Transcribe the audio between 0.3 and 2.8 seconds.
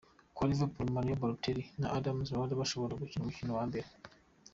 Kwa Liverpool, Mario Balotelli na Adam Lallana